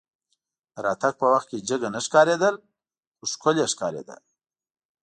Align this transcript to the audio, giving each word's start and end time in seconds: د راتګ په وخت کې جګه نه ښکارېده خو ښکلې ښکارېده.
د 0.73 0.75
راتګ 0.85 1.13
په 1.21 1.25
وخت 1.33 1.47
کې 1.51 1.65
جګه 1.69 1.87
نه 1.95 1.99
ښکارېده 2.05 2.49
خو 3.17 3.23
ښکلې 3.33 3.65
ښکارېده. 3.73 4.15